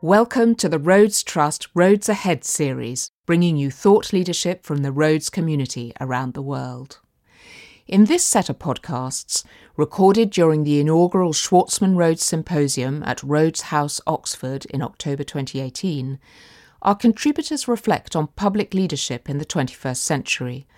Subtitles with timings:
[0.00, 5.28] Welcome to the Rhodes Trust Rhodes Ahead series, bringing you thought leadership from the Rhodes
[5.28, 7.00] community around the world.
[7.88, 9.42] In this set of podcasts,
[9.76, 16.20] recorded during the inaugural Schwarzman Rhodes Symposium at Rhodes House, Oxford in October 2018,
[16.80, 20.68] our contributors reflect on public leadership in the 21st century,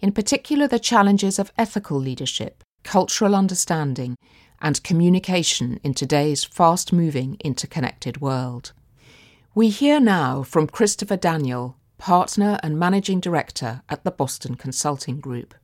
[0.00, 4.16] in particular the challenges of ethical leadership, cultural understanding,
[4.60, 8.72] and communication in today's fast moving, interconnected world.
[9.54, 15.54] We hear now from Christopher Daniel, partner and managing director at the Boston Consulting Group.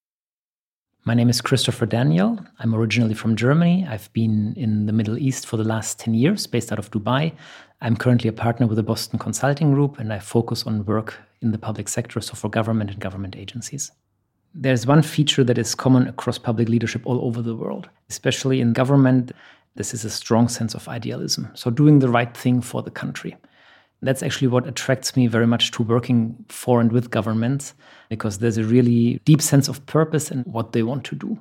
[1.04, 2.38] My name is Christopher Daniel.
[2.58, 3.86] I'm originally from Germany.
[3.88, 7.32] I've been in the Middle East for the last 10 years, based out of Dubai.
[7.80, 11.52] I'm currently a partner with the Boston Consulting Group, and I focus on work in
[11.52, 13.92] the public sector, so for government and government agencies.
[14.58, 18.72] There's one feature that is common across public leadership all over the world, especially in
[18.72, 19.32] government.
[19.74, 21.50] This is a strong sense of idealism.
[21.52, 23.36] So, doing the right thing for the country.
[24.00, 27.74] That's actually what attracts me very much to working for and with governments,
[28.08, 31.38] because there's a really deep sense of purpose and what they want to do.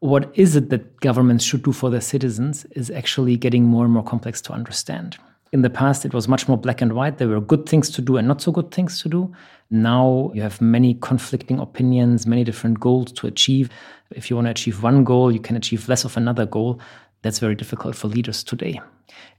[0.00, 3.94] What is it that governments should do for their citizens is actually getting more and
[3.94, 5.16] more complex to understand.
[5.52, 7.16] In the past, it was much more black and white.
[7.16, 9.32] There were good things to do and not so good things to do.
[9.70, 13.70] Now you have many conflicting opinions, many different goals to achieve.
[14.10, 16.80] If you want to achieve one goal, you can achieve less of another goal.
[17.22, 18.80] That's very difficult for leaders today.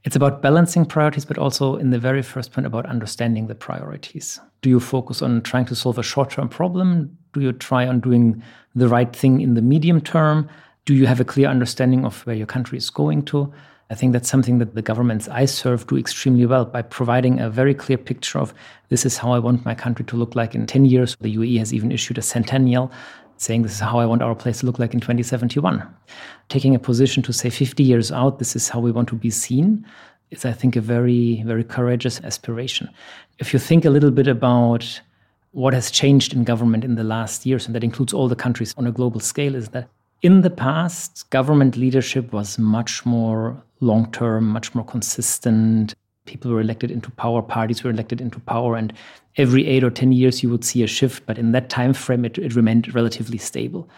[0.04, 4.40] It's about balancing priorities, but also in the very first point about understanding the priorities.
[4.62, 7.16] Do you focus on trying to solve a short term problem?
[7.32, 8.42] Do you try on doing
[8.74, 10.48] the right thing in the medium term?
[10.84, 13.52] Do you have a clear understanding of where your country is going to?
[13.88, 17.48] I think that's something that the governments I serve do extremely well by providing a
[17.48, 18.52] very clear picture of
[18.88, 21.16] this is how I want my country to look like in 10 years.
[21.20, 22.90] The UAE has even issued a centennial
[23.36, 25.86] saying this is how I want our place to look like in 2071.
[26.48, 29.30] Taking a position to say 50 years out, this is how we want to be
[29.30, 29.86] seen
[30.30, 32.88] is, I think, a very, very courageous aspiration.
[33.38, 35.00] If you think a little bit about
[35.52, 38.74] what has changed in government in the last years, and that includes all the countries
[38.76, 39.88] on a global scale, is that
[40.22, 45.94] in the past, government leadership was much more long term, much more consistent.
[46.24, 48.92] People were elected into power, parties were elected into power, and
[49.36, 51.24] every eight or 10 years you would see a shift.
[51.26, 53.88] But in that time frame, it, it remained relatively stable.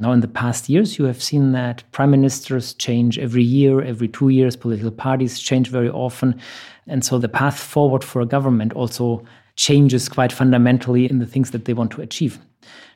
[0.00, 4.06] Now, in the past years, you have seen that prime ministers change every year, every
[4.06, 6.40] two years, political parties change very often.
[6.86, 9.24] And so the path forward for a government also
[9.58, 12.38] changes quite fundamentally in the things that they want to achieve.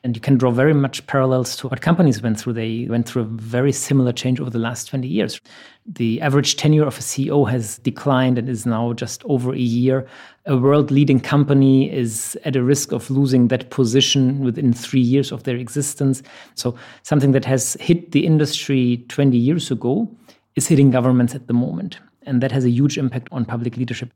[0.03, 2.53] And you can draw very much parallels to what companies went through.
[2.53, 5.41] They went through a very similar change over the last 20 years.
[5.85, 10.07] The average tenure of a CEO has declined and is now just over a year.
[10.45, 15.31] A world leading company is at a risk of losing that position within three years
[15.31, 16.23] of their existence.
[16.55, 20.09] So, something that has hit the industry 20 years ago
[20.55, 21.99] is hitting governments at the moment.
[22.25, 24.13] And that has a huge impact on public leadership.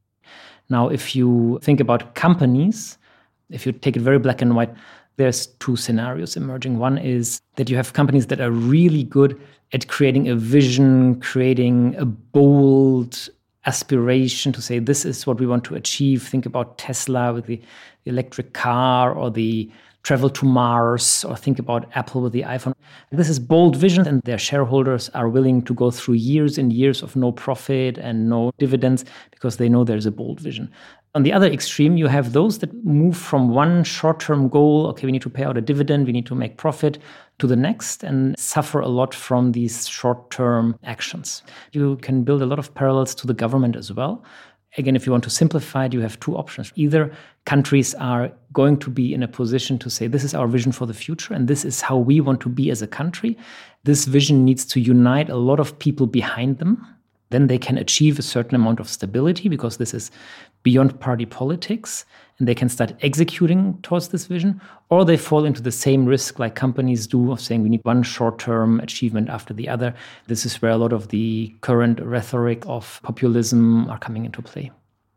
[0.69, 2.97] Now, if you think about companies,
[3.49, 4.73] if you take it very black and white,
[5.15, 6.77] there's two scenarios emerging.
[6.77, 9.39] One is that you have companies that are really good
[9.73, 13.29] at creating a vision, creating a bold
[13.65, 16.23] aspiration to say, this is what we want to achieve.
[16.23, 17.61] Think about Tesla with the
[18.05, 19.69] electric car or the
[20.07, 22.73] travel to Mars, or think about Apple with the iPhone.
[23.11, 27.03] This is bold vision, and their shareholders are willing to go through years and years
[27.03, 30.71] of no profit and no dividends because they know there's a bold vision.
[31.13, 35.05] On the other extreme, you have those that move from one short term goal, okay,
[35.05, 36.99] we need to pay out a dividend, we need to make profit,
[37.39, 41.43] to the next and suffer a lot from these short term actions.
[41.73, 44.23] You can build a lot of parallels to the government as well.
[44.77, 46.71] Again, if you want to simplify it, you have two options.
[46.75, 47.11] Either
[47.45, 50.85] countries are going to be in a position to say, this is our vision for
[50.85, 53.37] the future, and this is how we want to be as a country.
[53.85, 56.85] This vision needs to unite a lot of people behind them
[57.29, 60.11] then they can achieve a certain amount of stability because this is
[60.63, 62.05] beyond party politics
[62.39, 66.39] and they can start executing towards this vision, or they fall into the same risk
[66.39, 69.93] like companies do of saying we need one short term achievement after the other.
[70.27, 74.71] This is where a lot of the current rhetoric of populism are coming into play.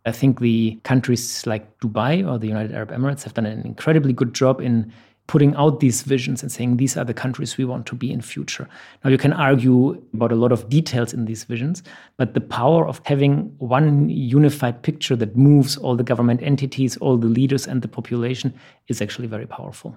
[0.06, 4.14] I think the countries like Dubai or the United Arab Emirates have done an incredibly
[4.14, 4.92] good job in
[5.30, 8.20] putting out these visions and saying these are the countries we want to be in
[8.20, 8.68] future.
[9.04, 11.84] Now you can argue about a lot of details in these visions,
[12.16, 17.16] but the power of having one unified picture that moves all the government entities, all
[17.16, 18.52] the leaders and the population
[18.88, 19.96] is actually very powerful.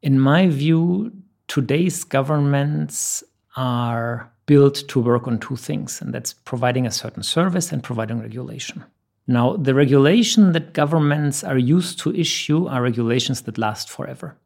[0.00, 1.10] In my view,
[1.48, 3.24] today's governments
[3.56, 8.20] are built to work on two things, and that's providing a certain service and providing
[8.20, 8.84] regulation.
[9.26, 14.36] Now, the regulation that governments are used to issue are regulations that last forever.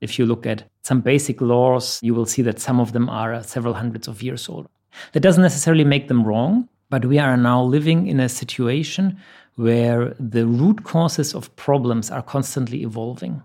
[0.00, 3.34] If you look at some basic laws, you will see that some of them are
[3.34, 4.68] uh, several hundreds of years old.
[5.12, 6.68] That doesn't necessarily make them wrong.
[6.90, 9.16] But we are now living in a situation
[9.54, 13.42] where the root causes of problems are constantly evolving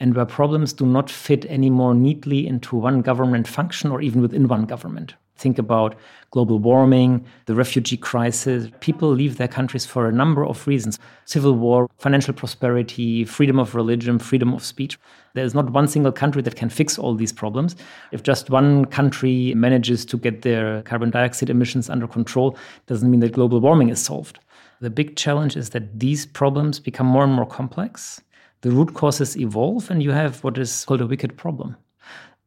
[0.00, 4.20] and where problems do not fit any more neatly into one government function or even
[4.20, 5.14] within one government.
[5.40, 5.96] Think about
[6.32, 8.68] global warming, the refugee crisis.
[8.80, 13.74] People leave their countries for a number of reasons civil war, financial prosperity, freedom of
[13.74, 14.98] religion, freedom of speech.
[15.32, 17.74] There's not one single country that can fix all these problems.
[18.12, 23.20] If just one country manages to get their carbon dioxide emissions under control, doesn't mean
[23.20, 24.40] that global warming is solved.
[24.82, 28.20] The big challenge is that these problems become more and more complex.
[28.60, 31.76] The root causes evolve, and you have what is called a wicked problem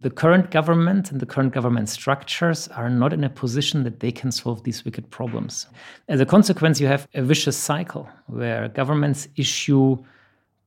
[0.03, 4.11] the current government and the current government structures are not in a position that they
[4.11, 5.65] can solve these wicked problems.
[6.09, 9.97] As a consequence, you have a vicious cycle where governments issue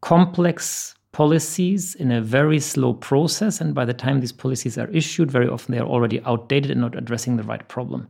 [0.00, 3.60] complex policies in a very slow process.
[3.60, 6.80] And by the time these policies are issued, very often they are already outdated and
[6.80, 8.08] not addressing the right problem.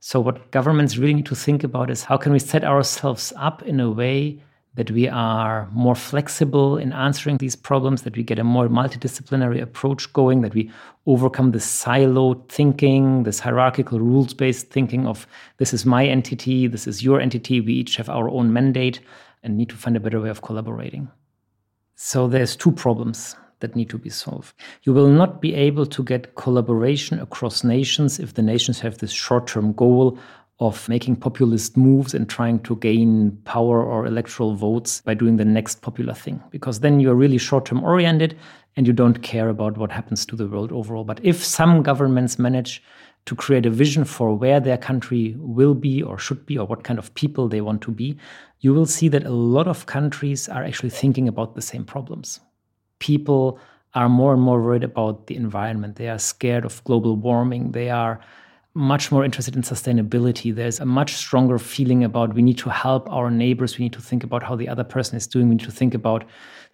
[0.00, 3.62] So, what governments really need to think about is how can we set ourselves up
[3.62, 4.42] in a way
[4.74, 9.60] that we are more flexible in answering these problems, that we get a more multidisciplinary
[9.60, 10.70] approach going, that we
[11.06, 15.26] overcome the siloed thinking, this hierarchical rules based thinking of
[15.58, 19.00] this is my entity, this is your entity, we each have our own mandate
[19.42, 21.10] and need to find a better way of collaborating.
[21.94, 24.54] So there's two problems that need to be solved.
[24.82, 29.12] You will not be able to get collaboration across nations if the nations have this
[29.12, 30.18] short term goal
[30.62, 35.44] of making populist moves and trying to gain power or electoral votes by doing the
[35.44, 36.40] next popular thing.
[36.50, 38.38] Because then you're really short term oriented
[38.76, 41.02] and you don't care about what happens to the world overall.
[41.02, 42.80] But if some governments manage
[43.26, 46.84] to create a vision for where their country will be or should be or what
[46.84, 48.16] kind of people they want to be,
[48.60, 52.38] you will see that a lot of countries are actually thinking about the same problems.
[53.00, 53.58] People
[53.94, 55.96] are more and more worried about the environment.
[55.96, 57.72] They are scared of global warming.
[57.72, 58.20] They are
[58.74, 60.54] much more interested in sustainability.
[60.54, 63.78] There's a much stronger feeling about we need to help our neighbors.
[63.78, 65.48] We need to think about how the other person is doing.
[65.48, 66.24] We need to think about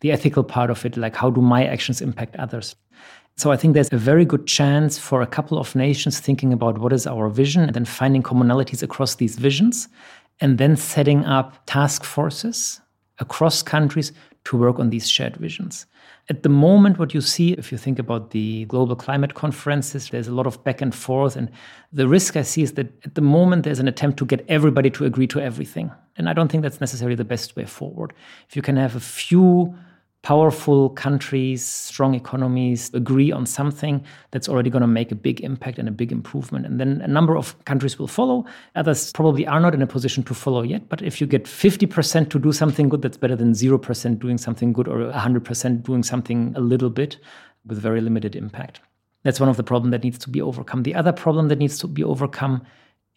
[0.00, 2.76] the ethical part of it, like how do my actions impact others.
[3.36, 6.78] So I think there's a very good chance for a couple of nations thinking about
[6.78, 9.88] what is our vision and then finding commonalities across these visions
[10.40, 12.80] and then setting up task forces
[13.20, 14.12] across countries
[14.44, 15.86] to work on these shared visions.
[16.30, 20.28] At the moment, what you see, if you think about the global climate conferences, there's
[20.28, 21.36] a lot of back and forth.
[21.36, 21.50] And
[21.92, 24.90] the risk I see is that at the moment, there's an attempt to get everybody
[24.90, 25.90] to agree to everything.
[26.16, 28.12] And I don't think that's necessarily the best way forward.
[28.48, 29.74] If you can have a few
[30.22, 35.78] powerful countries, strong economies agree on something that's already going to make a big impact
[35.78, 36.66] and a big improvement.
[36.66, 38.44] And then a number of countries will follow.
[38.74, 40.88] Others probably are not in a position to follow yet.
[40.88, 44.72] But if you get 50% to do something good, that's better than 0% doing something
[44.72, 47.18] good or 100% doing something a little bit
[47.66, 48.80] with very limited impact.
[49.22, 50.82] That's one of the problems that needs to be overcome.
[50.82, 52.64] The other problem that needs to be overcome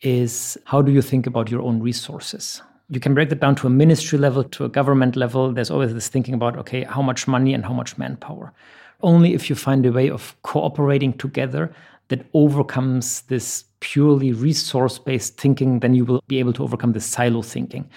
[0.01, 2.61] is how do you think about your own resources?
[2.91, 5.53] You can break that down to a ministry level, to a government level.
[5.53, 8.51] There's always this thinking about, okay, how much money and how much manpower.
[9.01, 11.73] Only if you find a way of cooperating together
[12.09, 17.05] that overcomes this purely resource based thinking, then you will be able to overcome this
[17.05, 17.89] silo thinking.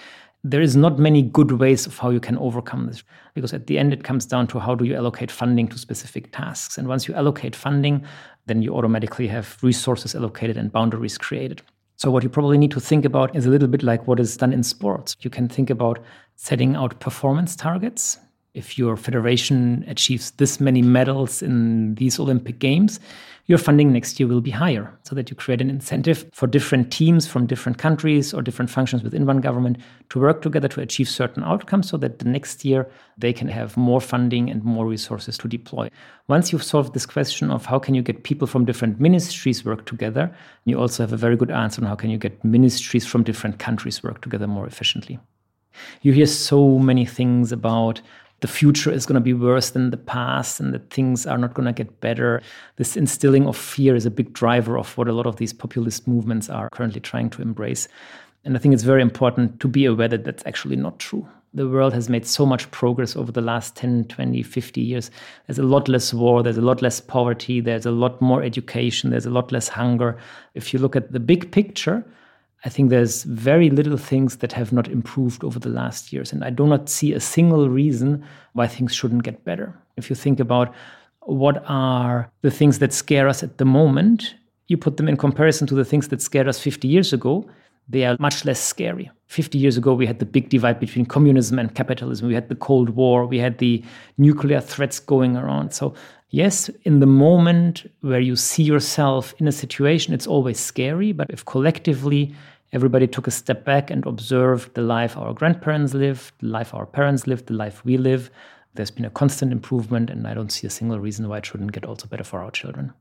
[0.45, 3.03] There is not many good ways of how you can overcome this
[3.33, 6.31] because at the end it comes down to how do you allocate funding to specific
[6.31, 6.77] tasks.
[6.77, 8.05] And once you allocate funding,
[8.45, 11.61] then you automatically have resources allocated and boundaries created.
[11.97, 14.35] So, what you probably need to think about is a little bit like what is
[14.35, 15.15] done in sports.
[15.21, 16.03] You can think about
[16.35, 18.17] setting out performance targets.
[18.55, 23.01] If your federation achieves this many medals in these Olympic Games,
[23.47, 26.91] your funding next year will be higher so that you create an incentive for different
[26.91, 29.77] teams from different countries or different functions within one government
[30.09, 33.77] to work together to achieve certain outcomes so that the next year they can have
[33.77, 35.89] more funding and more resources to deploy.
[36.27, 39.85] Once you've solved this question of how can you get people from different ministries work
[39.85, 40.33] together,
[40.63, 43.59] you also have a very good answer on how can you get ministries from different
[43.59, 45.19] countries work together more efficiently.
[46.01, 48.01] You hear so many things about
[48.41, 51.53] the future is going to be worse than the past and that things are not
[51.53, 52.41] going to get better.
[52.75, 56.07] This instilling of fear is a big driver of what a lot of these populist
[56.07, 57.87] movements are currently trying to embrace.
[58.43, 61.27] And I think it's very important to be aware that that's actually not true.
[61.55, 65.09] The world has made so much progress over the last 10, 20, 50 years.
[65.47, 69.09] There's a lot less war, there's a lot less poverty, there's a lot more education,
[69.09, 70.17] there's a lot less hunger.
[70.53, 72.05] If you look at the big picture,
[72.65, 76.33] I think there's very little things that have not improved over the last years.
[76.33, 79.79] And I do not see a single reason why things shouldn't get better.
[79.97, 80.73] If you think about
[81.19, 84.33] what are the things that scare us at the moment,
[84.67, 87.47] you put them in comparison to the things that scared us 50 years ago,
[87.87, 89.11] they are much less scary.
[89.27, 92.27] 50 years ago, we had the big divide between communism and capitalism.
[92.27, 93.27] We had the Cold War.
[93.27, 93.83] We had the
[94.17, 95.71] nuclear threats going around.
[95.71, 95.93] So
[96.35, 101.13] Yes, in the moment where you see yourself in a situation, it's always scary.
[101.13, 102.35] But if collectively
[102.71, 106.85] everybody took a step back and observed the life our grandparents lived, the life our
[106.85, 108.29] parents lived, the life we live.
[108.73, 111.71] There's been a constant improvement, and I don't see a single reason why it shouldn't
[111.71, 112.93] get also better for our children.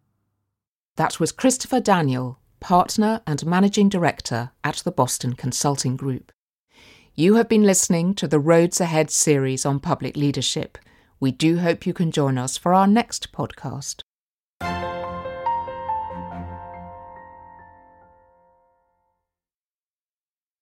[0.97, 6.31] That was Christopher Daniel, partner and managing director at the Boston Consulting Group.
[7.15, 10.79] You have been listening to the Rhodes Ahead series on public leadership.
[11.21, 14.03] We do hope you can join us for our next podcast.